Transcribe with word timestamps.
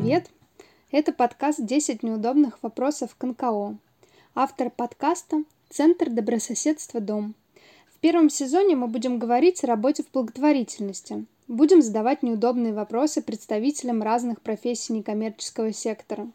привет! 0.00 0.30
Это 0.90 1.12
подкаст 1.12 1.60
«10 1.60 1.98
неудобных 2.00 2.62
вопросов 2.62 3.14
к 3.18 3.22
НКО». 3.22 3.76
Автор 4.34 4.70
подкаста– 4.70 5.44
Центр 5.68 6.08
добрососедства 6.08 7.00
«Дом». 7.00 7.34
В 7.94 7.98
первом 7.98 8.30
сезоне 8.30 8.76
мы 8.76 8.86
будем 8.86 9.18
говорить 9.18 9.62
о 9.62 9.66
работе 9.66 10.02
в 10.02 10.10
благотворительности. 10.10 11.26
Будем 11.48 11.82
задавать 11.82 12.22
неудобные 12.22 12.72
вопросы 12.72 13.20
представителям 13.20 14.02
разных 14.02 14.40
профессий 14.40 14.94
некоммерческого 14.94 15.74
сектора. 15.74 16.30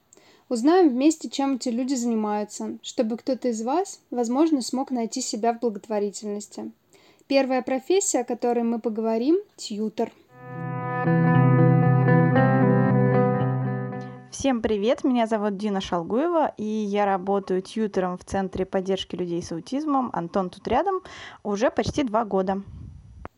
Узнаем 0.47 0.89
вместе, 0.89 1.27
чем 1.27 1.55
эти 1.55 1.69
люди 1.69 1.95
занимаются, 1.95 2.77
чтобы 2.83 3.17
кто-то 3.17 3.47
из 3.47 3.63
вас, 3.63 3.99
возможно, 4.11 4.61
смог 4.61 4.91
найти 4.91 5.21
себя 5.21 5.53
в 5.53 5.59
благотворительности. 5.59 6.71
Первая 7.25 7.63
профессия, 7.63 8.19
о 8.19 8.25
которой 8.25 8.63
мы 8.63 8.79
поговорим– 8.79 9.39
тьютер– 9.55 10.11
Всем 14.45 14.61
привет, 14.61 15.03
меня 15.03 15.25
зовут 15.25 15.57
Дина 15.57 15.81
Шалгуева, 15.81 16.53
и 16.57 16.63
я 16.63 17.07
работаю 17.07 17.63
тьютером 17.63 18.15
в 18.15 18.23
Центре 18.25 18.63
поддержки 18.63 19.15
людей 19.15 19.41
с 19.41 19.51
аутизмом 19.51 20.11
«Антон 20.13 20.51
тут 20.51 20.67
рядом» 20.67 21.01
уже 21.41 21.71
почти 21.71 22.03
два 22.03 22.25
года. 22.25 22.61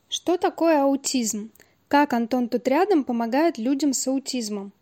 Что 0.10 0.36
такое 0.36 0.84
аутизм? 0.84 1.52
Как 1.88 2.12
«Антон 2.12 2.50
тут 2.50 2.68
рядом» 2.68 3.06
помогает 3.06 3.58
людям 3.58 3.94
с 3.94 4.06
аутизмом? 4.06 4.74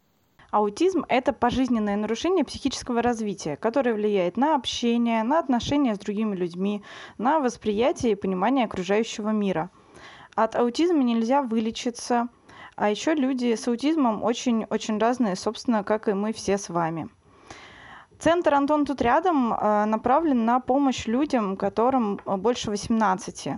Аутизм– 0.49 1.05
это 1.09 1.31
пожизненное 1.31 1.95
нарушение 1.95 2.43
психического 2.43 3.03
развития, 3.03 3.55
которое 3.55 3.93
влияет 3.93 4.35
на 4.35 4.55
общение, 4.55 5.21
на 5.21 5.37
отношения 5.37 5.93
с 5.93 5.99
другими 5.99 6.35
людьми, 6.35 6.81
на 7.19 7.39
восприятие 7.39 8.13
и 8.13 8.15
понимание 8.15 8.65
окружающего 8.65 9.29
мира. 9.29 9.69
От 10.33 10.55
аутизма 10.55 11.03
нельзя 11.03 11.43
вылечиться– 11.43 12.29
а 12.75 12.89
еще 12.89 13.13
люди 13.13 13.55
с 13.55 13.67
аутизмом 13.67 14.23
очень-очень 14.23 14.97
разные, 14.97 15.35
собственно, 15.35 15.83
как 15.83 16.07
и 16.07 16.13
мы 16.13 16.33
все 16.33 16.57
с 16.57 16.69
вами. 16.69 17.09
Центр 18.19 18.53
«Антон 18.53 18.85
тут 18.85 19.01
рядом» 19.01 19.53
э, 19.53 19.85
направлен 19.85 20.45
на 20.45 20.59
помощь 20.59 21.05
людям, 21.05 21.57
которым 21.57 22.19
больше 22.25 22.71
18, 22.71 23.49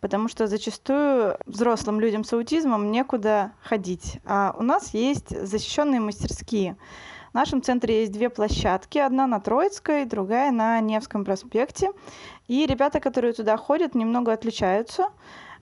потому 0.00 0.28
что 0.28 0.46
зачастую 0.46 1.36
взрослым 1.46 2.00
людям 2.00 2.24
с 2.24 2.32
аутизмом 2.32 2.90
некуда 2.90 3.52
ходить. 3.62 4.18
А 4.24 4.54
у 4.58 4.62
нас 4.62 4.94
есть 4.94 5.28
защищенные 5.30 6.00
мастерские. 6.00 6.76
В 7.30 7.34
нашем 7.34 7.62
центре 7.62 8.00
есть 8.00 8.12
две 8.12 8.28
площадки. 8.28 8.98
Одна 8.98 9.26
на 9.28 9.38
Троицкой, 9.38 10.04
другая 10.04 10.50
на 10.50 10.80
Невском 10.80 11.24
проспекте. 11.24 11.90
И 12.48 12.66
ребята, 12.66 12.98
которые 12.98 13.32
туда 13.34 13.56
ходят, 13.56 13.94
немного 13.94 14.32
отличаются. 14.32 15.10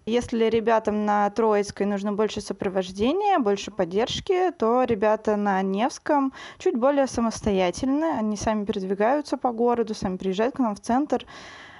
Если 0.09 0.45
ребятам 0.45 1.05
на 1.05 1.29
Троицкой 1.29 1.85
нужно 1.85 2.15
больше 2.15 2.41
сопровождения, 2.41 3.39
больше 3.39 3.71
поддержки, 3.71 4.53
то 4.53 4.85
ребята 4.85 5.37
на 5.37 5.61
Невском 5.61 6.33
чуть 6.57 6.77
более 6.77 7.07
самостоятельны. 7.07 8.17
Они 8.19 8.39
сами 8.39 8.65
передвигаются 8.65 9.37
по 9.37 9.53
городу, 9.53 9.95
сами 9.95 10.17
приезжают 10.17 10.57
к 10.57 10.61
нам 10.61 10.75
в 10.75 10.81
центр. 10.81 11.27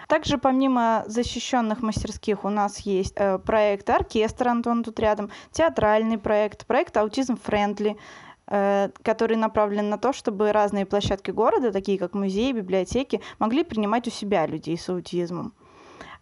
Также 0.09 0.37
помимо 0.37 1.05
защищенных 1.07 1.81
мастерских 1.81 2.45
у 2.45 2.51
нас 2.51 2.81
есть 2.81 3.15
э, 3.17 3.39
проект 3.39 3.89
оркестр 3.89 4.49
Антон 4.49 4.85
тут 4.85 5.01
рядом, 5.01 5.31
театральный 5.51 6.19
проект, 6.19 6.67
проект 6.67 6.99
аутизм 6.99 7.39
френдли, 7.43 7.97
э, 8.47 8.91
который 9.03 9.39
направлен 9.39 9.89
на 9.89 9.97
то, 9.97 10.13
чтобы 10.13 10.53
разные 10.53 10.85
площадки 10.85 11.31
города, 11.31 11.73
такие 11.73 11.99
как 11.99 12.13
музеи, 12.13 12.53
библиотеки, 12.53 13.23
могли 13.39 13.65
принимать 13.65 14.07
у 14.07 14.11
себя 14.11 14.47
людей 14.47 14.77
с 14.77 14.87
аутизмом. 14.91 15.55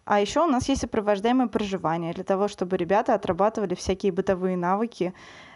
А 0.07 0.21
еще 0.21 0.39
у 0.39 0.47
нас 0.47 0.69
есть 0.69 0.79
сопровождаемое 0.79 1.47
проживание 1.47 2.13
для 2.13 2.23
того, 2.23 2.47
чтобы 2.47 2.77
ребята 2.77 3.13
отрабатывали 3.13 3.75
всякие 3.75 4.13
бытовые 4.13 4.55
навыки 4.55 5.13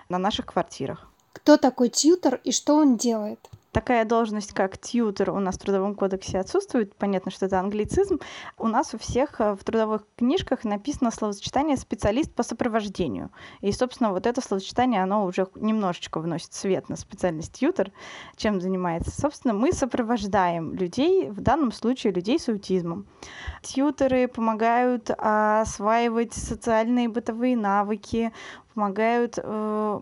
на 0.09 0.17
наших 0.17 0.47
квартирах. 0.47 1.09
Кто 1.31 1.55
такой 1.55 1.87
тьютер 1.87 2.41
и 2.43 2.51
что 2.51 2.75
он 2.75 2.97
делает? 2.97 3.39
Такая 3.71 4.05
должность, 4.05 4.53
как 4.53 4.77
тьютер, 4.77 5.31
у 5.31 5.39
нас 5.39 5.55
в 5.55 5.59
Трудовом 5.59 5.95
кодексе 5.95 6.39
отсутствует. 6.39 6.95
Понятно, 6.95 7.31
что 7.31 7.45
это 7.45 7.59
англицизм. 7.59 8.19
У 8.57 8.67
нас 8.67 8.93
у 8.93 8.97
всех 8.97 9.39
э, 9.39 9.55
в 9.55 9.63
трудовых 9.63 10.03
книжках 10.17 10.63
написано 10.63 11.11
словосочетание 11.11 11.77
«специалист 11.77 12.33
по 12.33 12.43
сопровождению». 12.43 13.31
И, 13.61 13.71
собственно, 13.71 14.11
вот 14.11 14.27
это 14.27 14.41
словосочетание, 14.41 15.01
оно 15.01 15.25
уже 15.25 15.47
немножечко 15.55 16.19
вносит 16.19 16.53
свет 16.53 16.89
на 16.89 16.95
специальность 16.95 17.53
тьютер, 17.53 17.91
чем 18.35 18.61
занимается. 18.61 19.11
Собственно, 19.11 19.53
мы 19.53 19.71
сопровождаем 19.71 20.73
людей, 20.73 21.29
в 21.29 21.41
данном 21.41 21.71
случае 21.71 22.13
людей 22.13 22.39
с 22.39 22.49
аутизмом. 22.49 23.07
Тьютеры 23.61 24.27
помогают 24.27 25.09
осваивать 25.17 26.33
социальные 26.33 27.09
бытовые 27.09 27.55
навыки, 27.55 28.31
помогают 28.73 29.37
э, 29.41 30.01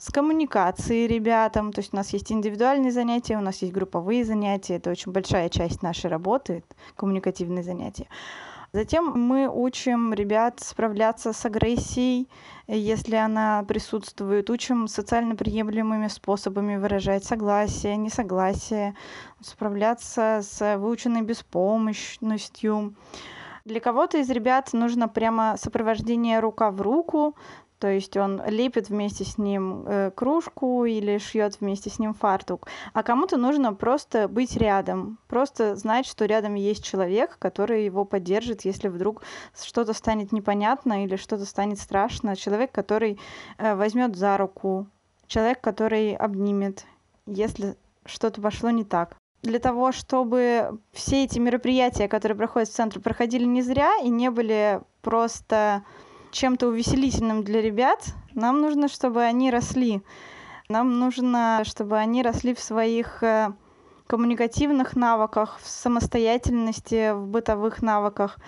с 0.00 0.10
коммуникацией 0.10 1.06
ребятам. 1.06 1.72
То 1.72 1.80
есть 1.80 1.92
у 1.92 1.96
нас 1.96 2.10
есть 2.14 2.32
индивидуальные 2.32 2.90
занятия, 2.90 3.36
у 3.36 3.42
нас 3.42 3.60
есть 3.60 3.72
групповые 3.72 4.24
занятия. 4.24 4.76
Это 4.76 4.90
очень 4.90 5.12
большая 5.12 5.50
часть 5.50 5.82
нашей 5.82 6.08
работы, 6.08 6.64
коммуникативные 6.96 7.62
занятия. 7.62 8.08
Затем 8.72 9.12
мы 9.20 9.48
учим 9.48 10.14
ребят 10.14 10.60
справляться 10.60 11.32
с 11.32 11.44
агрессией, 11.44 12.28
если 12.68 13.16
она 13.16 13.64
присутствует, 13.66 14.48
учим 14.48 14.86
социально 14.86 15.34
приемлемыми 15.34 16.06
способами 16.06 16.76
выражать 16.76 17.24
согласие, 17.24 17.96
несогласие, 17.96 18.94
справляться 19.40 20.40
с 20.42 20.78
выученной 20.78 21.22
беспомощностью. 21.22 22.94
Для 23.64 23.80
кого-то 23.80 24.18
из 24.18 24.30
ребят 24.30 24.72
нужно 24.72 25.08
прямо 25.08 25.56
сопровождение 25.58 26.38
рука 26.40 26.70
в 26.70 26.80
руку, 26.80 27.34
то 27.80 27.88
есть 27.88 28.14
он 28.18 28.42
лепит 28.46 28.90
вместе 28.90 29.24
с 29.24 29.38
ним 29.38 29.84
э, 29.86 30.10
кружку 30.14 30.84
или 30.84 31.16
шьет 31.16 31.60
вместе 31.60 31.88
с 31.88 31.98
ним 31.98 32.12
фартук. 32.12 32.68
А 32.92 33.02
кому-то 33.02 33.38
нужно 33.38 33.72
просто 33.72 34.28
быть 34.28 34.54
рядом, 34.56 35.18
просто 35.28 35.74
знать, 35.76 36.06
что 36.06 36.26
рядом 36.26 36.54
есть 36.54 36.84
человек, 36.84 37.38
который 37.38 37.86
его 37.86 38.04
поддержит, 38.04 38.66
если 38.66 38.88
вдруг 38.88 39.22
что-то 39.58 39.94
станет 39.94 40.30
непонятно 40.30 41.04
или 41.04 41.16
что-то 41.16 41.46
станет 41.46 41.78
страшно. 41.78 42.36
Человек, 42.36 42.70
который 42.70 43.18
э, 43.56 43.74
возьмет 43.74 44.14
за 44.14 44.36
руку, 44.36 44.86
человек, 45.26 45.62
который 45.62 46.14
обнимет, 46.14 46.84
если 47.24 47.76
что-то 48.04 48.42
пошло 48.42 48.68
не 48.68 48.84
так 48.84 49.16
для 49.42 49.58
того, 49.58 49.90
чтобы 49.90 50.78
все 50.92 51.24
эти 51.24 51.38
мероприятия, 51.38 52.08
которые 52.08 52.36
проходят 52.36 52.68
в 52.68 52.74
центре, 52.74 53.00
проходили 53.00 53.44
не 53.44 53.62
зря 53.62 53.90
и 54.02 54.10
не 54.10 54.30
были 54.30 54.82
просто 55.00 55.82
чем-то 56.30 56.68
увеселительным 56.68 57.44
для 57.44 57.60
ребят, 57.60 58.14
нам 58.34 58.60
нужно, 58.60 58.88
чтобы 58.88 59.22
они 59.22 59.50
росли. 59.50 60.02
Нам 60.68 60.98
нужно, 60.98 61.62
чтобы 61.64 61.96
они 61.98 62.22
росли 62.22 62.54
в 62.54 62.60
своих 62.60 63.22
э, 63.22 63.52
коммуникативных 64.06 64.96
навыках, 64.96 65.58
в 65.62 65.68
самостоятельности, 65.68 67.12
в 67.12 67.26
бытовых 67.26 67.82
навыках. 67.82 68.38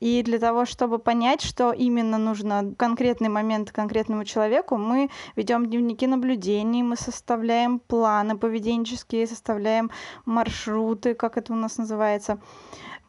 И 0.00 0.22
для 0.22 0.38
того, 0.38 0.64
чтобы 0.64 0.98
понять, 0.98 1.42
что 1.42 1.70
именно 1.70 2.18
нужно 2.18 2.62
в 2.62 2.74
конкретный 2.74 3.28
момент 3.28 3.70
конкретному 3.70 4.24
человеку, 4.24 4.76
мы 4.76 5.10
ведем 5.36 5.66
дневники 5.66 6.06
наблюдений, 6.06 6.82
мы 6.82 6.96
составляем 6.96 7.78
планы 7.78 8.36
поведенческие, 8.36 9.26
составляем 9.26 9.90
маршруты, 10.24 11.14
как 11.14 11.36
это 11.36 11.52
у 11.52 11.56
нас 11.56 11.78
называется 11.78 12.38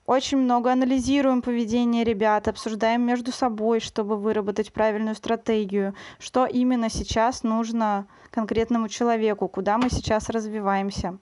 очень 0.05 0.37
много 0.37 0.71
анализируем 0.71 1.41
поведение 1.41 2.03
ребят, 2.03 2.47
обсуждаем 2.47 3.01
между 3.03 3.31
собой, 3.31 3.79
чтобы 3.79 4.17
выработать 4.17 4.73
правильную 4.73 5.15
стратегию, 5.15 5.95
что 6.19 6.45
именно 6.45 6.89
сейчас 6.89 7.43
нужно 7.43 8.07
конкретному 8.31 8.89
человеку, 8.89 9.47
куда 9.47 9.77
мы 9.77 9.89
сейчас 9.89 10.29
развиваемся. 10.29 11.17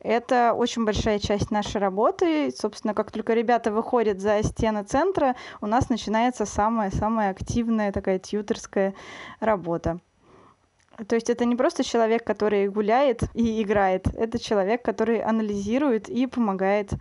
Это 0.00 0.54
очень 0.54 0.84
большая 0.84 1.18
часть 1.18 1.50
нашей 1.50 1.80
работы. 1.80 2.52
собственно, 2.56 2.94
как 2.94 3.10
только 3.10 3.34
ребята 3.34 3.72
выходят 3.72 4.20
за 4.20 4.42
стены 4.42 4.84
центра, 4.84 5.34
у 5.60 5.66
нас 5.66 5.90
начинается 5.90 6.46
самая-самая 6.46 7.30
активная 7.30 7.92
такая 7.92 8.18
тьютерская 8.18 8.94
работа. 9.40 9.98
То 11.06 11.14
есть 11.14 11.30
это 11.30 11.44
не 11.44 11.54
просто 11.54 11.84
человек, 11.84 12.24
который 12.24 12.68
гуляет 12.68 13.22
и 13.34 13.62
играет, 13.62 14.08
это 14.14 14.38
человек, 14.38 14.82
который 14.82 15.20
анализирует 15.20 16.08
и 16.08 16.26
помогает 16.26 16.92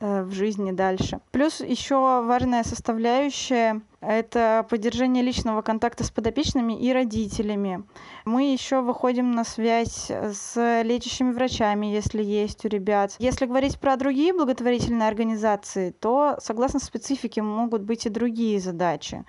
в 0.00 0.30
жизни 0.32 0.72
дальше. 0.72 1.20
Плюс 1.30 1.60
еще 1.60 1.96
важная 2.24 2.64
составляющая– 2.64 3.82
это 4.00 4.66
поддержание 4.68 5.22
личного 5.22 5.60
контакта 5.60 6.04
с 6.04 6.10
подопечными 6.10 6.72
и 6.72 6.92
родителями. 6.92 7.84
Мы 8.24 8.52
еще 8.52 8.80
выходим 8.80 9.32
на 9.32 9.44
связь 9.44 10.10
с 10.10 10.82
лечащими 10.82 11.32
врачами, 11.32 11.86
если 11.86 12.22
есть 12.22 12.64
у 12.64 12.68
ребят. 12.68 13.14
Если 13.18 13.44
говорить 13.44 13.78
про 13.78 13.96
другие 13.96 14.32
благотворительные 14.32 15.08
организации, 15.08 15.90
то 15.90 16.36
согласно 16.40 16.80
специфике 16.80 17.42
могут 17.42 17.82
быть 17.82 18.06
и 18.06 18.08
другие 18.08 18.58
задачи. 18.58 19.24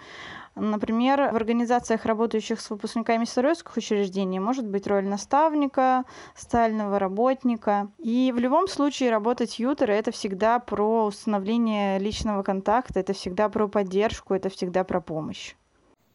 Например, 0.56 1.32
в 1.32 1.36
организациях, 1.36 2.06
работающих 2.06 2.60
с 2.60 2.70
выпускниками 2.70 3.24
сыройских 3.24 3.78
учреждений, 3.78 4.40
может 4.40 4.68
быть 4.68 4.86
роль 4.86 5.06
наставника, 5.06 6.04
социального 6.36 7.00
работника. 7.00 7.90
И 8.00 8.34
в 8.36 8.40
любом 8.40 8.68
случае 8.68 9.12
работать 9.12 9.60
ютера– 9.60 9.92
это 9.94 10.12
всегда 10.12 10.60
про 10.60 11.06
установление 11.06 12.00
личного 12.00 12.44
контакта, 12.44 13.00
это 13.00 13.14
всегда 13.14 13.48
про 13.48 13.68
поддержку, 13.68 14.34
это 14.34 14.50
всегда 14.50 14.84
про 14.84 15.00
помощь. 15.00 15.56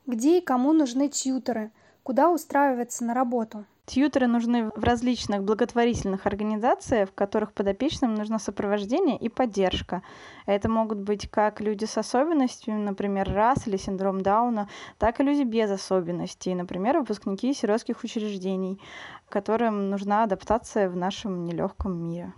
Где 0.06 0.38
и 0.38 0.40
кому 0.42 0.72
нужны 0.72 1.08
тьютеры? 1.08 1.72
Куда 2.06 2.30
устраиваться 2.30 3.04
на 3.04 3.14
работу? 3.14 3.64
Тьютеры 3.84 4.28
нужны 4.28 4.70
в 4.76 4.84
различных 4.84 5.42
благотворительных 5.42 6.24
организациях, 6.24 7.08
в 7.08 7.14
которых 7.14 7.52
подопечным 7.52 8.14
нужно 8.14 8.38
сопровождение 8.38 9.18
и 9.18 9.28
поддержка. 9.28 10.02
Это 10.46 10.68
могут 10.68 10.98
быть 10.98 11.28
как 11.28 11.60
люди 11.60 11.84
с 11.84 11.98
особенностями, 11.98 12.80
например, 12.80 13.28
РАС 13.34 13.66
или 13.66 13.76
синдром 13.76 14.20
Дауна, 14.20 14.68
так 14.98 15.18
и 15.18 15.24
люди 15.24 15.42
без 15.42 15.68
особенностей, 15.68 16.54
например, 16.54 17.00
выпускники 17.00 17.52
сиротских 17.52 18.04
учреждений, 18.04 18.80
которым 19.28 19.90
нужна 19.90 20.22
адаптация 20.22 20.88
в 20.88 20.94
нашем 20.94 21.42
нелегком 21.42 22.00
мире. 22.00 22.32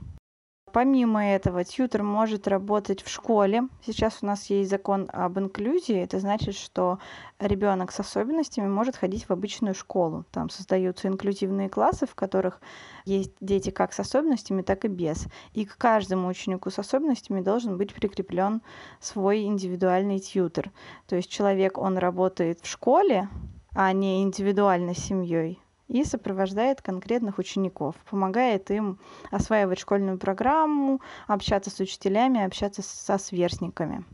Помимо 0.72 1.24
этого, 1.24 1.64
тьютер 1.64 2.02
может 2.02 2.46
работать 2.46 3.02
в 3.02 3.08
школе. 3.08 3.68
Сейчас 3.84 4.18
у 4.22 4.26
нас 4.26 4.50
есть 4.50 4.70
закон 4.70 5.08
об 5.12 5.38
инклюзии. 5.38 5.96
Это 5.96 6.20
значит, 6.20 6.54
что 6.54 6.98
ребенок 7.38 7.92
с 7.92 8.00
особенностями 8.00 8.68
может 8.68 8.96
ходить 8.96 9.28
в 9.28 9.30
обычную 9.30 9.74
школу. 9.74 10.24
Там 10.30 10.50
создаются 10.50 11.08
инклюзивные 11.08 11.68
классы, 11.68 12.06
в 12.06 12.14
которых 12.14 12.60
есть 13.04 13.32
дети 13.40 13.70
как 13.70 13.92
с 13.92 14.00
особенностями, 14.00 14.62
так 14.62 14.84
и 14.84 14.88
без. 14.88 15.26
И 15.52 15.64
к 15.64 15.76
каждому 15.76 16.28
ученику 16.28 16.70
с 16.70 16.78
особенностями 16.78 17.40
должен 17.40 17.76
быть 17.76 17.94
прикреплен 17.94 18.62
свой 19.00 19.44
индивидуальный 19.44 20.18
тьютер. 20.18 20.70
То 21.06 21.16
есть 21.16 21.30
человек, 21.30 21.78
он 21.78 21.98
работает 21.98 22.60
в 22.60 22.66
школе, 22.66 23.28
а 23.74 23.92
не 23.92 24.22
индивидуально 24.22 24.94
с 24.94 24.98
семьей 24.98 25.60
и 25.88 26.04
сопровождает 26.04 26.80
конкретных 26.82 27.38
учеников, 27.38 27.96
помогает 28.08 28.70
им 28.70 29.00
осваивать 29.30 29.80
школьную 29.80 30.18
программу, 30.18 31.00
общаться 31.26 31.70
с 31.70 31.80
учителями, 31.80 32.44
общаться 32.44 32.82
со 32.82 33.18
сверстниками. 33.18 34.04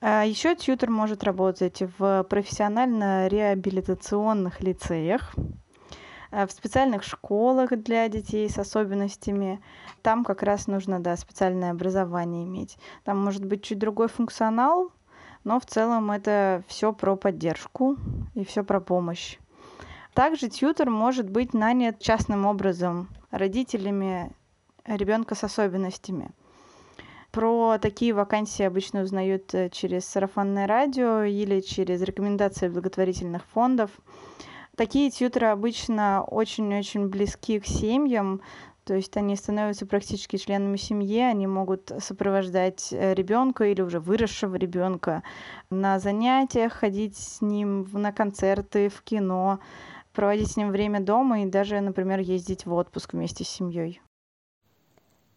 А 0.00 0.24
Еще 0.24 0.56
тьютер 0.56 0.90
может 0.90 1.22
работать 1.24 1.82
в 1.98 2.24
профессионально-реабилитационных 2.24 4.60
лицеях, 4.60 5.34
э, 6.30 6.46
в 6.46 6.50
специальных 6.50 7.02
школах 7.04 7.70
для 7.70 8.06
детей 8.08 8.50
с 8.50 8.58
особенностями. 8.58 9.62
Там 10.02 10.24
как 10.24 10.42
раз 10.42 10.66
нужно 10.66 11.00
да, 11.00 11.16
специальное 11.16 11.70
образование 11.70 12.44
иметь. 12.44 12.76
Там 13.04 13.18
может 13.22 13.46
быть 13.46 13.62
чуть 13.62 13.78
другой 13.78 14.08
функционал, 14.08 14.90
но 15.42 15.58
в 15.60 15.64
целом 15.64 16.10
это 16.10 16.62
все 16.66 16.92
про 16.92 17.16
поддержку 17.16 17.96
и 18.34 18.44
все 18.44 18.62
про 18.62 18.80
помощь. 18.80 19.38
Также 20.14 20.48
тьютер 20.48 20.88
может 20.90 21.28
быть 21.28 21.54
нанят 21.54 21.98
частным 21.98 22.46
образом 22.46 23.08
родителями 23.32 24.32
ребенка 24.86 25.34
с 25.34 25.42
особенностями. 25.42 26.30
Про 27.32 27.78
такие 27.78 28.14
вакансии 28.14 28.62
обычно 28.62 29.02
узнают 29.02 29.52
э, 29.54 29.68
через 29.70 30.04
сарафанное 30.04 30.68
радио 30.68 31.24
или 31.24 31.60
через 31.60 32.00
рекомендации 32.00 32.68
благотворительных 32.68 33.44
фондов. 33.46 33.90
Такие 34.76 35.10
тьютеры 35.10 35.48
обычно 35.48 36.22
очень-очень 36.22 37.08
близки 37.08 37.58
к 37.58 37.66
семьям, 37.66 38.40
то 38.84 38.94
есть 38.94 39.16
они 39.16 39.34
становятся 39.34 39.84
практически 39.84 40.36
членами 40.36 40.76
семьи, 40.76 41.20
они 41.20 41.48
могут 41.48 41.90
сопровождать 41.98 42.92
э, 42.92 43.14
ребенка 43.14 43.64
или 43.64 43.80
уже 43.80 43.98
выросшего 43.98 44.54
ребенка 44.54 45.24
на 45.70 45.98
занятиях, 45.98 46.72
ходить 46.74 47.16
с 47.16 47.40
ним 47.40 47.88
на 47.92 48.12
концерты, 48.12 48.88
в 48.90 49.02
кино, 49.02 49.58
проводить 50.14 50.52
с 50.52 50.56
ним 50.56 50.70
время 50.70 51.00
дома 51.00 51.42
и 51.42 51.46
даже, 51.46 51.80
например, 51.80 52.20
ездить 52.20 52.64
в 52.64 52.72
отпуск 52.72 53.12
вместе 53.12 53.44
с 53.44 53.48
семьей. 53.48 54.00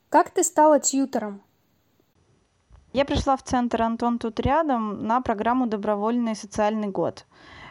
Как 0.09 0.29
ты 0.29 0.43
стала 0.43 0.79
тьютором? 0.79 1.41
Я 2.93 3.03
пришла 3.03 3.35
в 3.35 3.43
центр 3.43 3.81
«Антон 3.81 4.17
тут 4.17 4.39
рядом» 4.39 5.05
на 5.05 5.21
программу 5.21 5.67
«Добровольный 5.67 6.35
социальный 6.35 6.87
год». 6.87 7.25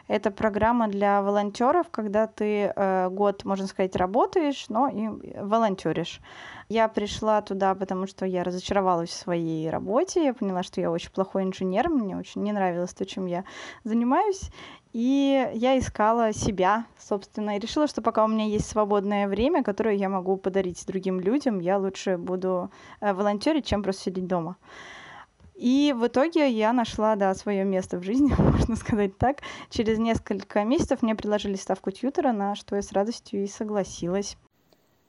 Это 0.09 0.31
программа 0.31 0.87
для 0.87 1.21
волонтеров, 1.21 1.89
когда 1.91 2.29
ты 2.29 2.73
э, 2.77 3.09
год, 3.11 3.45
можно 3.45 3.67
сказать, 3.67 3.97
работаешь, 3.97 4.67
но 4.69 4.89
и 4.89 5.09
волонтеришь. 5.41 6.21
Я 6.69 6.89
пришла 6.89 7.43
туда, 7.43 7.77
потому 7.77 8.09
что 8.09 8.27
я 8.27 8.43
разочаровалась 8.43 9.11
в 9.11 9.17
своей 9.17 9.71
работе. 9.71 10.25
Я 10.25 10.35
поняла, 10.35 10.65
что 10.65 10.81
я 10.81 10.91
очень 10.91 11.11
плохой 11.11 11.45
инженер, 11.45 11.89
мне 11.89 12.17
очень 12.17 12.43
не 12.43 12.53
нравилось 12.53 12.93
то, 12.93 13.07
чем 13.07 13.27
я 13.27 13.45
занимаюсь. 13.85 14.51
И 14.93 15.49
я 15.55 15.79
искала 15.79 16.33
себя, 16.33 16.87
собственно, 16.99 17.57
и 17.57 17.61
решила, 17.61 17.87
что 17.87 18.03
пока 18.03 18.25
у 18.25 18.29
меня 18.29 18.47
есть 18.47 18.67
свободное 18.67 19.29
время, 19.29 19.63
которое 19.63 19.95
я 19.95 20.09
могу 20.09 20.37
подарить 20.37 20.85
другим 20.87 21.21
людям, 21.21 21.61
я 21.61 21.79
лучше 21.79 22.17
буду 22.17 22.71
э, 23.01 23.13
волонтерить, 23.13 23.67
чем 23.67 23.83
просто 23.83 24.05
сидеть 24.05 24.27
дома. 24.27 24.57
И 25.55 25.95
в 25.97 26.07
итоге 26.07 26.51
я 26.51 26.73
нашла, 26.73 27.15
да, 27.15 27.35
свое 27.35 27.65
место 27.65 27.99
в 27.99 28.03
жизни, 28.03 28.35
можно 28.39 28.75
сказать 28.75 29.17
так. 29.19 29.43
Через 29.71 29.99
несколько 29.99 30.65
месяцев 30.65 31.03
мне 31.03 31.15
предложили 31.15 31.55
ставку 31.55 31.93
тьютера, 31.93 32.33
на 32.33 32.57
что 32.57 32.75
я 32.75 32.83
с 32.83 32.91
радостью 32.93 33.45
и 33.45 33.47
согласилась. 33.47 34.37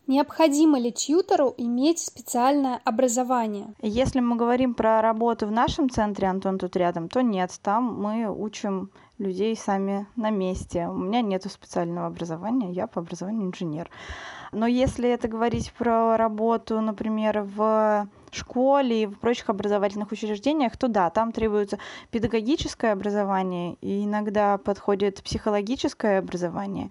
Необходимо 0.07 0.80
ли 0.80 0.92
тьютору 0.92 1.54
иметь 1.57 2.00
специальное 2.00 2.80
образование? 2.86 3.74
Если 3.81 4.21
мы 4.21 4.38
говорим 4.38 4.74
про 4.74 5.01
работу 5.01 5.48
в 5.48 5.51
нашем 5.51 5.89
центре, 5.89 6.30
Антон 6.30 6.57
тут 6.57 6.77
рядом, 6.77 7.09
то 7.09 7.21
нет, 7.21 7.51
там 7.62 8.01
мы 8.01 8.33
учим 8.33 8.89
людей 9.18 9.56
сами 9.57 10.07
на 10.15 10.30
месте. 10.30 10.88
У 10.88 10.94
меня 10.94 11.21
нет 11.21 11.44
специального 11.51 12.07
образования, 12.07 12.71
я 12.71 12.88
по 12.88 13.01
образованию 13.01 13.48
инженер. 13.48 13.89
Но 14.54 14.65
если 14.65 15.09
это 15.09 15.27
говорить 15.27 15.74
про 15.74 16.15
работу, 16.15 16.80
например, 16.80 17.42
в 17.42 18.07
школе 18.35 19.03
и 19.03 19.06
в 19.06 19.19
прочих 19.19 19.50
образовательных 19.50 20.12
учреждениях, 20.12 20.77
то 20.77 20.88
да, 20.88 21.09
там 21.09 21.31
требуется 21.31 21.79
педагогическое 22.12 22.94
образование, 22.94 23.75
и 23.81 24.03
иногда 24.06 24.57
подходит 24.57 25.24
психологическое 25.24 26.19
образование. 26.19 26.89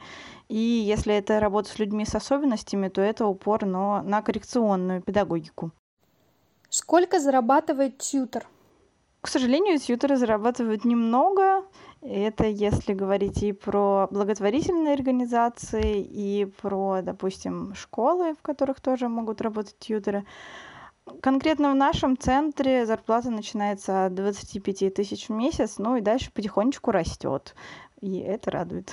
И 0.48 0.58
если 0.58 1.14
это 1.14 1.40
работа 1.40 1.68
с 1.68 1.78
людьми 1.78 2.04
с 2.04 2.14
особенностями, 2.14 2.88
то 2.88 3.00
это 3.00 3.26
упор 3.26 3.66
но 3.66 4.02
на 4.02 4.22
коррекционную 4.22 5.02
педагогику. 5.02 5.72
Сколько 6.68 7.20
зарабатывает 7.20 7.98
тьютер? 7.98 8.46
К 9.20 9.28
сожалению, 9.28 9.78
тьютеры 9.78 10.16
зарабатывают 10.16 10.84
немного. 10.84 11.64
Это 12.00 12.46
если 12.46 12.92
говорить 12.92 13.42
и 13.42 13.52
про 13.52 14.06
благотворительные 14.10 14.94
организации, 14.94 16.00
и 16.00 16.44
про, 16.44 17.00
допустим, 17.02 17.74
школы, 17.74 18.34
в 18.34 18.42
которых 18.42 18.80
тоже 18.80 19.08
могут 19.08 19.40
работать 19.40 19.76
тьютеры. 19.80 20.24
Конкретно 21.22 21.70
в 21.70 21.74
нашем 21.74 22.18
центре 22.18 22.84
зарплата 22.84 23.30
начинается 23.30 24.06
от 24.06 24.14
25 24.14 24.92
тысяч 24.94 25.28
в 25.28 25.32
месяц, 25.32 25.78
ну 25.78 25.96
и 25.96 26.00
дальше 26.00 26.32
потихонечку 26.32 26.90
растет. 26.90 27.54
И 28.00 28.18
это 28.18 28.50
радует. 28.50 28.92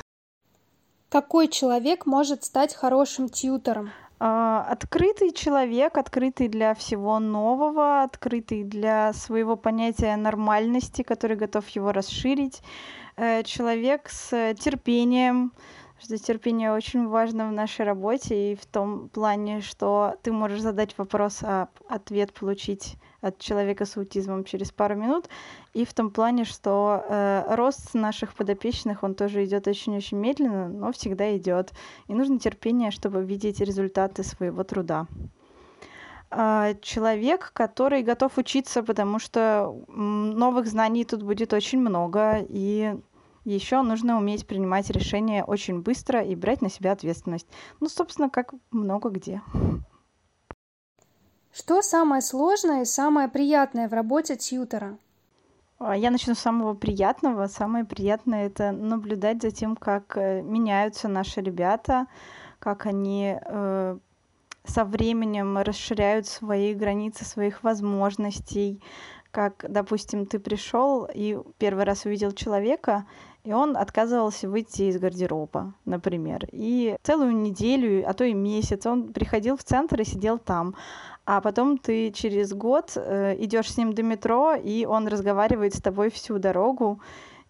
Какой 1.10 1.48
человек 1.48 2.06
может 2.06 2.44
стать 2.44 2.76
хорошим 2.76 3.30
тьютором? 3.30 3.92
А, 4.20 4.66
открытый 4.70 5.32
человек, 5.32 5.98
открытый 5.98 6.48
для 6.48 6.74
всего 6.76 7.20
нового, 7.20 8.04
открытый 8.04 8.64
для 8.64 9.12
своего 9.14 9.56
понятия 9.56 10.16
нормальности, 10.16 11.02
который 11.02 11.36
готов 11.36 11.68
его 11.70 11.92
расширить. 11.92 12.62
Э, 13.16 13.44
человек 13.44 14.10
с 14.10 14.54
терпением, 14.56 15.52
что 16.04 16.18
терпение 16.18 16.74
очень 16.74 17.08
важно 17.08 17.48
в 17.48 17.52
нашей 17.52 17.86
работе 17.86 18.52
и 18.52 18.56
в 18.56 18.66
том 18.66 19.10
плане, 19.10 19.62
что 19.62 20.16
ты 20.22 20.32
можешь 20.32 20.62
задать 20.62 20.98
вопрос, 20.98 21.40
а 21.44 21.70
ответ 21.88 22.34
получить 22.34 22.96
от 23.22 23.40
человека 23.40 23.86
с 23.86 23.96
аутизмом 23.96 24.44
через 24.44 24.72
пару 24.72 24.96
минут, 24.96 25.30
и 25.74 25.86
в 25.86 25.94
том 25.94 26.12
плане, 26.12 26.44
что 26.44 27.06
э, 27.08 27.56
рост 27.56 27.94
наших 27.94 28.36
подопечных, 28.36 29.04
он 29.04 29.16
тоже 29.16 29.46
идет 29.46 29.66
очень-очень 29.68 30.18
медленно, 30.18 30.68
но 30.68 30.92
всегда 30.92 31.36
идет. 31.38 31.72
И 32.08 32.14
нужно 32.14 32.38
терпение, 32.38 32.92
чтобы 32.92 33.24
видеть 33.24 33.62
результаты 33.62 34.24
своего 34.24 34.64
труда 34.66 35.08
а, 36.36 36.74
человек, 36.82 37.52
который 37.54 38.02
готов 38.02 38.38
учиться, 38.38 38.84
потому 38.84 39.20
что 39.20 39.74
новых 39.88 40.68
знаний 40.68 41.06
тут 41.06 41.24
будет 41.24 41.54
очень 41.54 41.80
много, 41.80 42.44
и 42.50 42.96
еще 43.44 43.82
нужно 43.82 44.18
уметь 44.18 44.48
принимать 44.48 44.90
решения 44.90 45.44
очень 45.44 45.82
быстро 45.82 46.22
и 46.22 46.36
брать 46.36 46.62
на 46.62 46.70
себя 46.70 46.92
ответственность. 46.92 47.48
Ну, 47.80 47.90
собственно, 47.90 48.30
как 48.30 48.54
много 48.72 49.10
где. 49.10 49.42
Что 51.52 51.82
самое 51.82 52.22
сложное 52.22 52.82
и 52.82 52.86
самое 52.86 53.28
приятное 53.28 53.88
в 53.88 53.94
работе 53.94 54.36
тьютера? 54.36 54.98
А, 55.78 55.96
я 55.96 56.10
начну 56.10 56.34
с 56.34 56.40
самого 56.40 56.74
приятного. 56.74 57.48
Самое 57.48 57.86
приятное 57.86 58.48
это 58.48 58.72
наблюдать 58.72 59.42
за 59.42 59.52
тем, 59.52 59.76
как 59.76 60.18
э, 60.18 60.42
меняются 60.42 61.08
наши 61.08 61.42
ребята, 61.42 62.08
как 62.60 62.86
они 62.86 63.38
э, 63.40 63.98
со 64.66 64.86
временем 64.86 65.58
расширяют 65.58 66.26
свои 66.26 66.74
границы 66.74 67.26
своих 67.26 67.64
возможностей, 67.64 68.82
как, 69.32 69.66
допустим, 69.68 70.26
ты 70.26 70.40
пришел 70.40 71.08
и 71.14 71.38
первый 71.58 71.84
раз 71.84 72.06
увидел 72.06 72.32
человека, 72.32 73.06
и 73.44 73.52
он 73.52 73.76
отказывался 73.76 74.50
выйти 74.50 74.84
из 74.84 74.98
гардероба, 74.98 75.74
например. 75.86 76.48
И 76.52 76.96
целую 77.04 77.36
неделю, 77.36 78.08
а 78.08 78.14
то 78.14 78.24
и 78.24 78.34
месяц 78.34 78.86
он 78.86 79.12
приходил 79.12 79.58
в 79.58 79.64
центр 79.64 80.00
и 80.02 80.06
сидел 80.06 80.38
там. 80.38 80.76
А 81.26 81.42
потом 81.42 81.78
ты 81.78 82.12
через 82.12 82.54
год 82.54 82.94
э, 82.96 83.36
идешь 83.40 83.72
с 83.72 83.78
ним 83.78 83.94
до 83.94 84.04
метро, 84.04 84.56
и 84.56 84.86
он 84.86 85.08
разговаривает 85.08 85.76
с 85.76 85.82
тобой 85.82 86.10
всю 86.10 86.40
дорогу. 86.40 87.02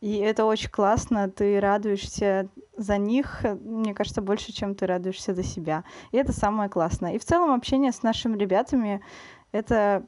И 0.01 0.17
это 0.17 0.45
очень 0.45 0.69
классно, 0.69 1.29
ты 1.29 1.59
радуешься 1.59 2.49
за 2.75 2.97
них, 2.97 3.45
мне 3.61 3.93
кажется, 3.93 4.21
больше, 4.21 4.51
чем 4.51 4.75
ты 4.75 4.85
радуешься 4.85 5.33
за 5.33 5.43
себя. 5.43 5.83
И 6.11 6.17
это 6.17 6.33
самое 6.33 6.69
классное. 6.69 7.13
И 7.13 7.19
в 7.19 7.23
целом 7.23 7.51
общение 7.51 7.91
с 7.91 8.03
нашими 8.03 8.37
ребятами— 8.37 9.01
это 9.51 10.05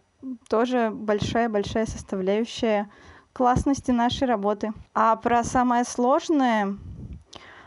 тоже 0.50 0.92
большая-большая 0.92 1.86
составляющая 1.86 2.90
классности 3.36 3.92
нашей 3.92 4.28
работы. 4.28 4.72
А 4.94 5.14
про 5.18 5.44
самое 5.44 5.84
сложное, 5.84 6.78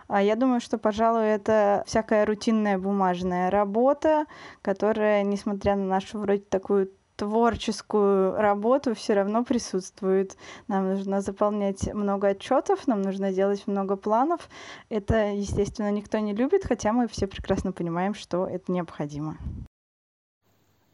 а, 0.08 0.22
я 0.22 0.34
думаю, 0.34 0.60
что, 0.62 0.78
пожалуй, 0.78 1.26
это 1.26 1.84
всякая 1.86 2.24
рутинная 2.24 2.78
бумажная 2.78 3.50
работа, 3.50 4.24
которая, 4.62 5.22
несмотря 5.24 5.76
на 5.76 5.84
нашу 5.84 6.20
вроде 6.20 6.40
такую 6.40 6.90
творческую 7.16 8.36
работу 8.36 8.94
все 8.94 9.12
равно 9.12 9.44
присутствует. 9.44 10.38
Нам 10.68 10.88
нужно 10.88 11.20
заполнять 11.20 11.92
много 11.92 12.28
отчетов, 12.28 12.86
нам 12.86 13.02
нужно 13.02 13.32
делать 13.32 13.66
много 13.66 13.96
планов. 13.96 14.48
Это, 14.88 15.32
естественно, 15.32 15.90
никто 15.90 16.18
не 16.18 16.32
любит, 16.32 16.64
хотя 16.64 16.92
мы 16.94 17.08
все 17.08 17.26
прекрасно 17.26 17.72
понимаем, 17.72 18.14
что 18.14 18.46
это 18.46 18.72
необходимо. 18.72 19.36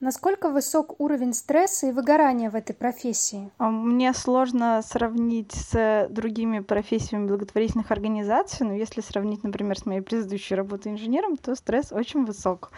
Насколько 0.01 0.51
высок 0.51 1.01
уровень 1.01 1.33
стресса 1.33 1.87
и 1.87 1.93
выгорания 1.93 2.51
в 2.51 2.57
этой 2.57 2.75
профессии? 2.75 3.51
А, 3.59 3.71
мне 3.71 4.13
сложно 4.13 4.83
сравнить 4.83 5.53
с 5.53 6.09
другими 6.11 6.59
профессиями 6.59 7.27
благотворительных 7.27 7.91
организаций, 7.91 8.67
но 8.67 8.75
если 8.75 9.01
сравнить, 9.01 9.45
например, 9.45 9.79
с 9.79 9.87
моей 9.87 10.01
предыдущей 10.01 10.57
работой 10.57 10.93
инженером, 10.93 11.37
то 11.37 11.55
стресс 11.55 11.93
очень 11.93 12.25
высок. 12.25 12.71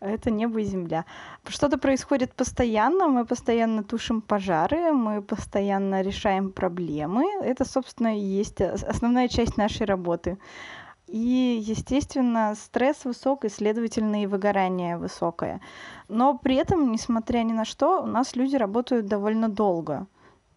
Это 0.00 0.30
небо 0.30 0.60
и 0.60 0.64
земля. 0.64 1.06
Что-то 1.48 1.78
происходит 1.78 2.34
постоянно, 2.34 3.08
мы 3.08 3.24
постоянно 3.24 3.82
тушим 3.82 4.20
пожары, 4.20 4.92
мы 4.92 5.22
постоянно 5.22 6.02
решаем 6.02 6.52
проблемы. 6.52 7.24
Это, 7.42 7.64
собственно, 7.64 8.14
и 8.14 8.20
есть 8.20 8.60
основная 8.60 9.28
часть 9.28 9.56
нашей 9.56 9.86
работы. 9.86 10.36
И, 11.06 11.62
естественно, 11.64 12.54
стресс 12.56 13.04
высок, 13.04 13.44
и, 13.44 13.48
следовательно, 13.48 14.22
и 14.22 14.26
выгорание 14.26 14.96
высокое. 14.96 15.60
Но 16.08 16.36
при 16.36 16.56
этом, 16.56 16.90
несмотря 16.90 17.38
ни 17.44 17.52
на 17.52 17.64
что, 17.64 18.02
у 18.02 18.06
нас 18.06 18.34
люди 18.34 18.56
работают 18.56 19.06
довольно 19.06 19.48
долго. 19.48 20.06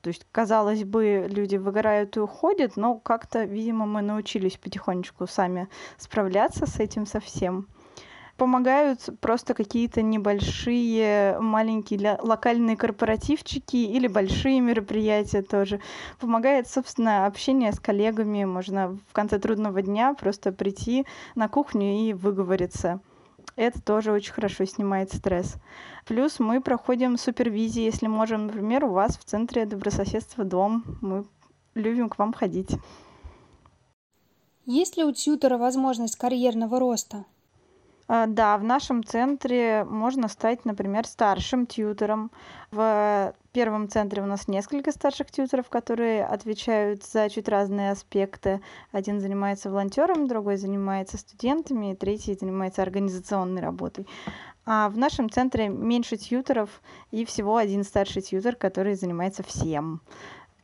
То 0.01 0.07
есть, 0.07 0.25
казалось 0.31 0.83
бы, 0.85 1.27
люди 1.29 1.57
выгорают 1.57 2.17
и 2.17 2.21
уходят, 2.21 2.77
но 2.77 2.95
как-то, 2.95 3.43
видимо, 3.43 3.85
мы 3.85 4.01
научились 4.01 4.57
потихонечку 4.57 5.27
сами 5.27 5.67
справляться 5.97 6.65
с 6.65 6.79
этим 6.79 7.05
совсем 7.05 7.67
помогают 8.39 9.09
просто 9.19 9.53
какие-то 9.53 10.01
небольшие, 10.01 11.37
маленькие 11.39 12.17
локальные 12.21 12.77
корпоративчики 12.77 13.75
или 13.75 14.07
большие 14.07 14.61
мероприятия 14.61 15.43
тоже. 15.43 15.81
Помогает, 16.19 16.67
собственно, 16.67 17.25
общение 17.25 17.73
с 17.73 17.79
коллегами. 17.79 18.45
Можно 18.45 18.97
в 19.09 19.13
конце 19.13 19.37
трудного 19.37 19.81
дня 19.81 20.13
просто 20.13 20.51
прийти 20.51 21.05
на 21.35 21.49
кухню 21.49 22.07
и 22.07 22.13
выговориться. 22.13 23.01
Это 23.55 23.81
тоже 23.81 24.13
очень 24.13 24.31
хорошо 24.31 24.63
снимает 24.65 25.13
стресс. 25.13 25.55
Плюс 26.07 26.39
мы 26.39 26.61
проходим 26.61 27.17
супервизии, 27.17 27.83
если 27.83 28.07
можем, 28.07 28.47
например, 28.47 28.85
у 28.85 28.89
вас 28.89 29.17
в 29.17 29.25
центре 29.25 29.65
добрососедства 29.65 30.45
дом. 30.45 30.83
Мы 31.01 31.25
любим 31.75 32.07
к 32.07 32.17
вам 32.17 32.31
ходить. 32.31 32.71
Есть 34.65 34.95
ли 34.95 35.03
у 35.03 35.11
тьютера 35.11 35.57
возможность 35.57 36.15
карьерного 36.15 36.79
роста? 36.79 37.25
А, 38.11 38.25
да, 38.25 38.57
в 38.57 38.63
нашем 38.63 39.03
центре 39.03 39.85
можно 39.87 40.27
стать, 40.27 40.65
например, 40.65 41.05
старшим 41.05 41.67
тьютором. 41.67 42.31
В 42.71 43.35
первом 43.51 43.87
центре 43.87 44.23
у 44.23 44.25
нас 44.25 44.47
несколько 44.47 44.91
старших 44.91 45.29
тьюторов, 45.29 45.69
которые 45.69 46.25
отвечают 46.25 47.05
за 47.05 47.29
чуть 47.29 47.47
разные 47.47 47.91
аспекты. 47.91 48.61
Один 48.91 49.19
занимается 49.19 49.69
волонтером, 49.69 50.27
другой 50.27 50.57
занимается 50.57 51.19
студентами, 51.19 51.93
третий 51.93 52.33
занимается 52.33 52.81
организационной 52.81 53.61
работой. 53.61 54.07
А 54.65 54.89
в 54.89 54.97
нашем 54.97 55.29
центре 55.29 55.69
меньше 55.69 56.17
тьюторов 56.17 56.81
и 57.11 57.25
всего 57.25 57.57
один 57.57 57.83
старший 57.83 58.23
тьютор, 58.23 58.55
который 58.55 58.95
занимается 58.95 59.43
всем. 59.43 60.01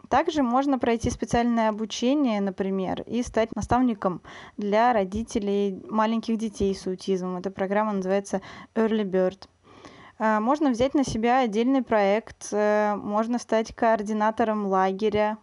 Также 0.09 0.43
можно 0.43 0.79
пройти 0.79 1.09
специальное 1.09 1.69
обучение, 1.69 2.41
например, 2.41 3.01
и 3.01 3.24
стать 3.24 3.55
наставником 3.55 4.21
для 4.57 4.93
родителей 4.93 5.83
маленьких 5.89 6.38
детей 6.38 6.75
с 6.75 6.85
аутизмом. 6.88 7.38
Эта 7.38 7.51
программа 7.51 7.93
называется 7.93 8.41
Early 8.75 9.03
Bird. 9.03 9.47
А, 10.17 10.39
можно 10.39 10.69
взять 10.69 10.93
на 10.93 11.03
себя 11.03 11.39
отдельный 11.39 11.83
проект, 11.83 12.50
э, 12.51 12.95
можно 12.95 13.39
стать 13.39 13.74
координатором 13.74 14.65
лагеря, 14.65 15.38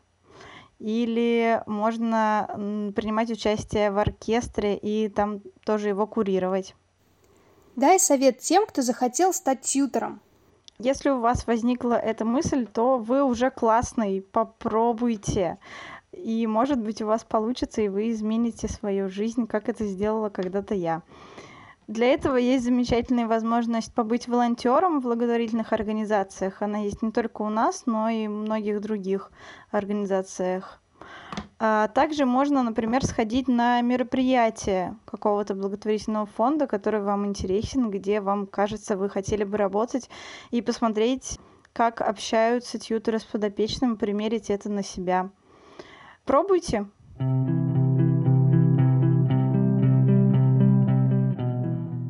или 0.83 1.63
можно 1.67 2.49
принимать 2.97 3.31
участие 3.31 3.93
в 3.93 3.99
оркестре 3.99 4.77
и 4.77 5.09
там 5.09 5.41
тоже 5.65 5.89
его 5.89 6.09
курировать. 6.09 6.75
Дай 7.77 8.01
совет 8.01 8.41
тем, 8.41 8.67
кто 8.67 8.83
захотел 8.83 9.33
стать 9.33 9.63
тьютором. 9.63 10.21
Если 10.85 11.11
у 11.11 11.21
вас 11.21 11.47
возникла 11.47 11.95
эта 11.95 12.25
мысль, 12.25 12.67
то 12.67 12.99
вы 12.99 13.23
уже 13.23 13.53
классный, 13.53 14.21
попробуйте. 14.21 15.59
И, 16.11 16.45
может 16.49 16.81
быть, 16.81 17.01
у 17.01 17.07
вас 17.07 17.23
получится, 17.23 17.83
и 17.83 17.89
вы 17.89 18.11
измените 18.11 18.67
свою 18.67 19.09
жизнь, 19.09 19.47
как 19.47 19.69
это 19.69 19.85
сделала 19.85 20.29
когда-то 20.29 20.75
я. 20.75 21.03
Для 21.87 22.09
этого 22.09 22.35
есть 22.35 22.65
замечательная 22.65 23.29
возможность 23.29 23.95
побыть 23.95 24.27
волонтером 24.27 24.99
в 24.99 25.05
благотворительных 25.05 25.73
организациях. 25.73 26.63
Она 26.63 26.79
есть 26.79 27.01
не 27.01 27.13
только 27.13 27.43
у 27.43 27.49
нас, 27.49 27.85
но 27.87 28.09
и 28.09 28.27
в 28.27 28.33
многих 28.33 28.81
других 28.81 29.31
организациях. 29.71 30.82
А 31.65 31.87
также 31.87 32.27
можно, 32.27 32.65
например, 32.65 33.07
сходить 33.07 33.47
на 33.47 33.81
мероприятие 33.83 34.99
какого-то 35.05 35.55
благотворительного 35.55 36.27
фонда, 36.27 36.67
который 36.67 37.01
вам 37.01 37.25
интересен, 37.25 37.89
где 37.89 38.21
вам 38.21 38.49
кажется, 38.49 38.97
вы 38.97 39.09
хотели 39.09 39.45
бы 39.45 39.59
работать, 39.59 40.11
и 40.51 40.61
посмотреть, 40.61 41.39
как 41.73 42.01
общаются 42.01 42.81
тьютеры 42.81 43.21
с 43.21 43.23
подопечным, 43.23 43.97
примерить 43.97 44.51
это 44.51 44.71
на 44.71 44.83
себя. 44.83 45.31
Пробуйте. 46.25 46.89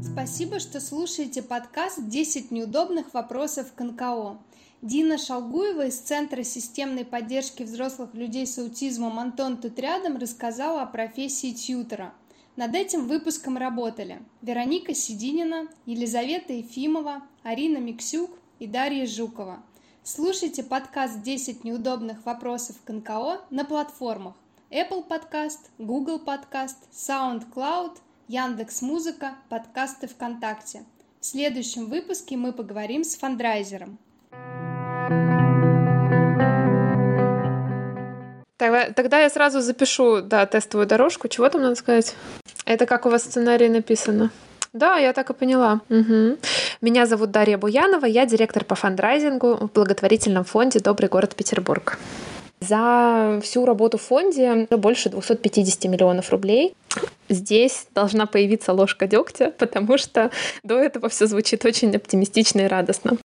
Спасибо, 0.03 0.61
что 0.61 0.81
слушаете 0.81 1.43
подкаст 1.43 1.99
«10 1.99 2.47
неудобных 2.55 3.13
вопросов 3.13 3.75
к 3.75 3.85
НКО». 3.85 4.39
Дина 4.83 5.17
Шалгуева 5.17 5.87
из 5.87 6.01
Центра 6.01 6.43
системной 6.43 7.05
поддержки 7.05 7.63
взрослых 7.63 8.15
людей 8.15 8.49
с 8.49 8.59
аутизмом 8.59 9.21
«Антон 9.21 9.57
тут 9.57 9.79
рядом» 9.79 10.17
рассказала 10.17 10.83
о 10.83 10.87
профессии 10.87 11.53
тьютера. 11.53 12.13
Над 12.57 12.75
этим 12.75 13.07
выпуском 13.07 13.57
работали 13.57 14.21
Вероника 14.41 14.93
Сидинина, 14.93 15.69
Елизавета 15.87 16.55
Ефимова, 16.55 17.23
Арина 17.45 17.79
Миксюк 17.79 18.33
и 18.59 18.67
Дарья 18.67 19.07
Жукова. 19.07 19.63
Слушайте 20.03 20.65
подкаст 20.65 21.19
«10 21.25 21.61
неудобных 21.63 22.27
вопросов 22.27 22.75
к 22.85 22.93
НКО» 22.93 23.41
на 23.51 23.65
платформах 23.65 24.35
Apple 24.69 25.07
Podcast, 25.07 25.61
Google 25.79 26.21
Podcast, 26.21 26.79
SoundCloud, 26.93 27.99
Яндекс.Музыка, 28.27 29.37
подкасты 29.49 30.09
ВКонтакте. 30.09 30.85
В 31.21 31.27
следующем 31.27 31.87
выпуске 31.87 32.37
мы 32.37 32.53
поговорим 32.53 33.05
с 33.05 33.15
фандрайзером. 33.15 34.01
Тогда, 38.95 39.21
я 39.21 39.31
сразу 39.31 39.61
запишу, 39.61 40.21
да, 40.23 40.47
тестовую 40.47 40.87
дорожку. 40.87 41.29
Чего 41.29 41.49
там 41.49 41.63
надо 41.63 41.75
сказать? 41.75 42.15
Это 42.65 42.87
как 42.87 43.07
у 43.07 43.09
вас 43.09 43.23
в 43.23 43.27
сценарии 43.27 43.69
написано? 43.69 44.31
Да, 44.73 44.97
я 44.97 45.13
так 45.13 45.29
и 45.31 45.35
поняла. 45.35 45.81
Угу. 45.91 46.39
Меня 46.81 47.07
зовут 47.07 47.31
Дарья 47.31 47.59
Буянова, 47.59 48.07
я 48.07 48.25
директор 48.25 48.65
по 48.65 48.75
фандрайзингу 48.75 49.57
в 49.57 49.73
благотворительном 49.73 50.45
фонде 50.45 50.79
«Добрый 50.81 51.09
город 51.09 51.35
Петербург». 51.35 51.99
За 52.61 53.41
всю 53.43 53.67
работу 53.67 53.99
в 53.99 54.03
фонде 54.03 54.69
больше 54.71 55.11
250 55.11 55.85
миллионов 55.87 56.31
рублей. 56.31 56.75
Здесь 57.29 57.87
должна 57.93 58.27
появиться 58.27 58.73
ложка 58.73 59.09
дегтя, 59.09 59.53
потому 59.59 59.99
что 59.99 60.31
до 60.63 60.79
этого 60.79 61.09
все 61.09 61.27
звучит 61.27 61.65
очень 61.65 61.95
оптимистично 61.97 62.61
и 62.61 62.67
радостно. 62.69 63.19